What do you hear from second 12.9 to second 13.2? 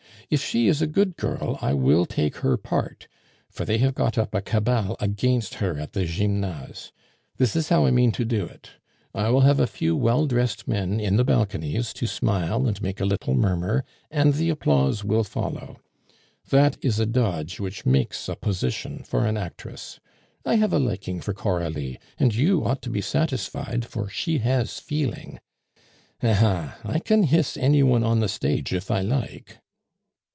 a